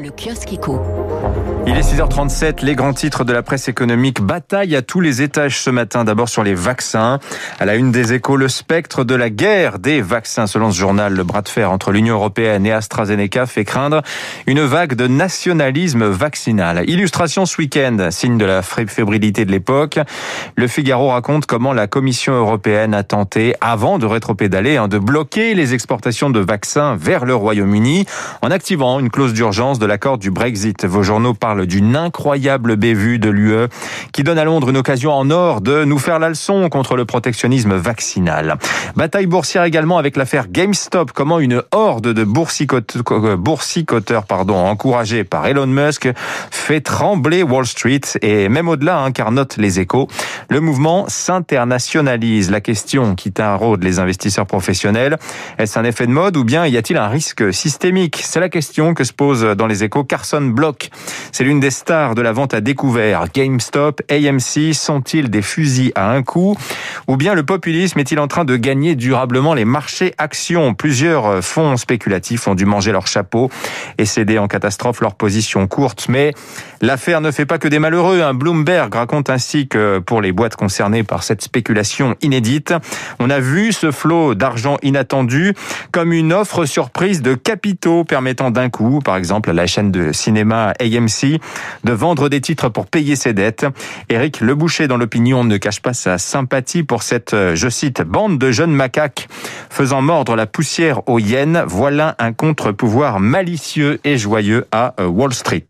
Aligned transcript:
le 0.00 0.10
kiosque 0.10 0.52
éco. 0.52 0.80
Il 1.66 1.76
est 1.76 1.80
6h37, 1.80 2.64
les 2.64 2.74
grands 2.74 2.94
titres 2.94 3.24
de 3.24 3.32
la 3.32 3.42
presse 3.42 3.68
économique 3.68 4.22
bataillent 4.22 4.76
à 4.76 4.82
tous 4.82 5.00
les 5.00 5.22
étages 5.22 5.58
ce 5.58 5.70
matin. 5.70 6.04
D'abord 6.04 6.28
sur 6.28 6.44
les 6.44 6.54
vaccins. 6.54 7.18
À 7.58 7.64
la 7.66 7.74
une 7.74 7.90
des 7.90 8.12
échos, 8.12 8.36
le 8.36 8.48
spectre 8.48 9.04
de 9.04 9.14
la 9.14 9.28
guerre 9.28 9.78
des 9.78 10.00
vaccins. 10.00 10.46
Selon 10.46 10.70
ce 10.70 10.78
journal, 10.78 11.14
le 11.14 11.24
bras 11.24 11.42
de 11.42 11.48
fer 11.48 11.70
entre 11.70 11.90
l'Union 11.90 12.14
européenne 12.14 12.64
et 12.64 12.72
AstraZeneca 12.72 13.46
fait 13.46 13.64
craindre 13.64 14.02
une 14.46 14.60
vague 14.60 14.94
de 14.94 15.08
nationalisme 15.08 16.06
vaccinal. 16.06 16.88
Illustration 16.88 17.44
ce 17.44 17.60
week-end, 17.60 18.08
signe 18.10 18.38
de 18.38 18.46
la 18.46 18.62
fébrilité 18.62 19.44
de 19.44 19.50
l'époque. 19.50 19.98
Le 20.56 20.68
Figaro 20.68 21.08
raconte 21.08 21.46
comment 21.46 21.72
la 21.72 21.86
Commission 21.86 22.34
européenne 22.34 22.94
a 22.94 23.02
tenté, 23.02 23.54
avant 23.60 23.98
de 23.98 24.06
rétropédaler, 24.06 24.76
hein, 24.76 24.88
de 24.88 24.98
bloquer 24.98 25.54
les 25.54 25.74
exportations 25.74 26.30
de 26.30 26.40
vaccins 26.40 26.96
vers 26.96 27.24
le 27.24 27.34
Royaume-Uni 27.34 28.06
en 28.42 28.50
activant 28.50 29.00
une 29.00 29.10
clause 29.10 29.34
d'urgence 29.34 29.78
de 29.78 29.87
l'accord 29.88 30.18
du 30.18 30.30
Brexit. 30.30 30.84
Vos 30.84 31.02
journaux 31.02 31.34
parlent 31.34 31.66
d'une 31.66 31.96
incroyable 31.96 32.76
bévue 32.76 33.18
de 33.18 33.30
l'UE 33.30 33.66
qui 34.12 34.22
donne 34.22 34.38
à 34.38 34.44
Londres 34.44 34.68
une 34.68 34.76
occasion 34.76 35.12
en 35.12 35.30
or 35.30 35.60
de 35.60 35.84
nous 35.84 35.98
faire 35.98 36.18
la 36.18 36.28
leçon 36.28 36.68
contre 36.68 36.94
le 36.94 37.04
protectionnisme 37.04 37.74
vaccinal. 37.74 38.56
Bataille 38.94 39.26
boursière 39.26 39.64
également 39.64 39.98
avec 39.98 40.16
l'affaire 40.16 40.46
GameStop. 40.48 41.12
Comment 41.12 41.40
une 41.40 41.62
horde 41.72 42.12
de 42.12 42.24
boursicoteurs, 42.24 44.24
pardon, 44.24 44.56
encouragés 44.56 45.24
par 45.24 45.46
Elon 45.46 45.66
Musk 45.66 46.08
fait 46.50 46.80
trembler 46.80 47.42
Wall 47.42 47.66
Street 47.66 48.00
et 48.22 48.48
même 48.48 48.68
au-delà, 48.68 48.98
hein, 48.98 49.10
car 49.10 49.32
note 49.32 49.56
les 49.56 49.80
échos, 49.80 50.08
le 50.48 50.60
mouvement 50.60 51.04
s'internationalise. 51.08 52.50
La 52.50 52.60
question 52.60 53.14
qui 53.14 53.32
taraude 53.32 53.82
les 53.82 53.98
investisseurs 53.98 54.46
professionnels, 54.46 55.18
est-ce 55.58 55.78
un 55.78 55.84
effet 55.84 56.06
de 56.06 56.12
mode 56.12 56.36
ou 56.36 56.44
bien 56.44 56.66
y 56.66 56.76
a-t-il 56.76 56.98
un 56.98 57.08
risque 57.08 57.52
systémique? 57.52 58.20
C'est 58.24 58.40
la 58.40 58.48
question 58.48 58.94
que 58.94 59.04
se 59.04 59.12
pose 59.12 59.42
dans 59.42 59.66
les 59.66 59.84
échos 59.84 60.04
Carson 60.04 60.40
Block. 60.42 60.90
C'est 61.32 61.44
l'une 61.44 61.60
des 61.60 61.70
stars 61.70 62.14
de 62.14 62.22
la 62.22 62.32
vente 62.32 62.54
à 62.54 62.60
découvert. 62.60 63.24
GameStop, 63.32 64.00
AMC 64.10 64.72
sont-ils 64.72 65.30
des 65.30 65.42
fusils 65.42 65.92
à 65.94 66.10
un 66.10 66.22
coup? 66.22 66.56
Ou 67.06 67.16
bien 67.16 67.34
le 67.34 67.44
populisme 67.44 67.98
est-il 67.98 68.18
en 68.18 68.28
train 68.28 68.44
de 68.44 68.56
gagner 68.56 68.94
durablement 68.94 69.54
les 69.54 69.64
marchés 69.64 70.14
actions? 70.18 70.74
Plusieurs 70.74 71.44
fonds 71.44 71.76
spéculatifs 71.76 72.48
ont 72.48 72.54
dû 72.54 72.64
manger 72.64 72.92
leur 72.92 73.06
chapeau 73.06 73.50
et 73.98 74.06
céder 74.06 74.38
en 74.38 74.48
catastrophe 74.48 75.00
leur 75.00 75.14
position 75.14 75.66
courte. 75.66 76.06
Mais 76.08 76.32
l'affaire 76.80 77.20
ne 77.20 77.30
fait 77.30 77.46
pas 77.46 77.58
que 77.58 77.68
des 77.68 77.78
malheureux. 77.78 78.22
Un 78.22 78.34
Bloomberg 78.34 78.94
raconte 78.94 79.30
ainsi 79.30 79.68
que 79.68 79.98
pour 79.98 80.20
les 80.20 80.32
boîtes 80.38 80.54
concernées 80.54 81.02
par 81.02 81.24
cette 81.24 81.42
spéculation 81.42 82.14
inédite, 82.22 82.72
on 83.18 83.28
a 83.28 83.40
vu 83.40 83.72
ce 83.72 83.90
flot 83.90 84.36
d'argent 84.36 84.76
inattendu 84.82 85.52
comme 85.90 86.12
une 86.12 86.32
offre 86.32 86.64
surprise 86.64 87.22
de 87.22 87.34
capitaux 87.34 88.04
permettant 88.04 88.52
d'un 88.52 88.70
coup, 88.70 89.00
par 89.00 89.16
exemple 89.16 89.50
la 89.50 89.66
chaîne 89.66 89.90
de 89.90 90.12
cinéma 90.12 90.74
AMC, 90.80 91.40
de 91.82 91.92
vendre 91.92 92.28
des 92.28 92.40
titres 92.40 92.68
pour 92.68 92.86
payer 92.86 93.16
ses 93.16 93.32
dettes. 93.32 93.66
Éric 94.10 94.40
Leboucher 94.40 94.86
dans 94.86 94.96
l'opinion 94.96 95.42
ne 95.42 95.56
cache 95.56 95.82
pas 95.82 95.92
sa 95.92 96.18
sympathie 96.18 96.84
pour 96.84 97.02
cette, 97.02 97.34
je 97.34 97.68
cite, 97.68 98.02
bande 98.02 98.38
de 98.38 98.52
jeunes 98.52 98.70
macaques 98.70 99.26
faisant 99.70 100.02
mordre 100.02 100.36
la 100.36 100.46
poussière 100.46 101.08
aux 101.08 101.18
hyènes. 101.18 101.64
Voilà 101.66 102.14
un 102.20 102.32
contre-pouvoir 102.32 103.18
malicieux 103.18 103.98
et 104.04 104.16
joyeux 104.16 104.66
à 104.70 104.94
Wall 105.02 105.34
Street. 105.34 105.66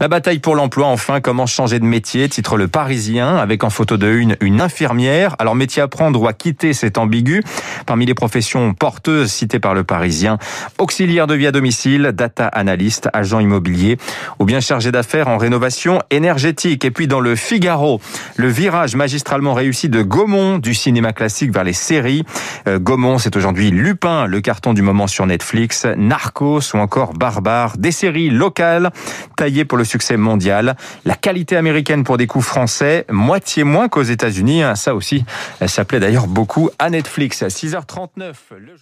La 0.00 0.08
bataille 0.08 0.38
pour 0.38 0.54
l'emploi, 0.54 0.86
enfin, 0.86 1.20
comment 1.20 1.44
changer 1.44 1.78
de 1.78 1.84
métier, 1.84 2.26
titre 2.30 2.56
Le 2.56 2.68
Parisien, 2.68 3.36
avec 3.36 3.64
en 3.64 3.68
photo 3.68 3.98
de 3.98 4.10
une, 4.10 4.34
une 4.40 4.62
infirmière. 4.62 5.36
Alors, 5.38 5.54
métier 5.54 5.82
à 5.82 5.88
prendre 5.88 6.22
ou 6.22 6.26
à 6.26 6.32
quitter, 6.32 6.72
c'est 6.72 6.96
ambigu. 6.96 7.42
Parmi 7.84 8.06
les 8.06 8.14
professions 8.14 8.72
porteuses 8.72 9.30
citées 9.30 9.60
par 9.60 9.74
Le 9.74 9.84
Parisien, 9.84 10.38
auxiliaire 10.78 11.26
de 11.26 11.34
vie 11.34 11.46
à 11.46 11.52
domicile, 11.52 12.12
data 12.14 12.46
analyst, 12.46 13.10
agent 13.12 13.40
immobilier, 13.40 13.98
ou 14.38 14.46
bien 14.46 14.60
chargé 14.60 14.90
d'affaires 14.90 15.28
en 15.28 15.36
rénovation 15.36 16.00
énergétique. 16.10 16.86
Et 16.86 16.90
puis, 16.90 17.06
dans 17.06 17.20
Le 17.20 17.36
Figaro, 17.36 18.00
le 18.36 18.48
virage 18.48 18.96
magistralement 18.96 19.52
réussi 19.52 19.90
de 19.90 20.00
Gaumont, 20.00 20.56
du 20.56 20.72
cinéma 20.72 21.12
classique 21.12 21.52
vers 21.52 21.64
les 21.64 21.74
séries. 21.74 22.24
Euh, 22.68 22.78
Gaumont, 22.78 23.18
c'est 23.18 23.36
aujourd'hui 23.36 23.70
Lupin, 23.70 24.24
le 24.24 24.40
carton 24.40 24.72
du 24.72 24.80
moment 24.80 25.08
sur 25.08 25.26
Netflix, 25.26 25.86
Narcos 25.98 26.72
ou 26.72 26.78
encore 26.78 27.12
Barbare, 27.12 27.76
des 27.76 27.92
séries 27.92 28.30
locales 28.30 28.92
taillé 29.36 29.66
pour 29.66 29.76
le 29.76 29.84
succès 29.90 30.16
mondial. 30.16 30.76
La 31.04 31.14
qualité 31.14 31.56
américaine 31.56 32.04
pour 32.04 32.16
des 32.16 32.26
coups 32.26 32.46
français, 32.46 33.04
moitié 33.10 33.64
moins 33.64 33.88
qu'aux 33.88 34.02
États-Unis. 34.02 34.62
Ça 34.74 34.94
aussi, 34.94 35.24
ça 35.66 35.84
plaît 35.84 36.00
d'ailleurs 36.00 36.26
beaucoup 36.26 36.70
à 36.78 36.88
Netflix. 36.88 37.42
6h39, 37.42 38.32
le 38.58 38.76